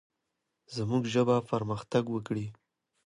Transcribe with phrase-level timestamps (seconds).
[0.75, 2.45] زموږ ژبه پرمختګ وکړي.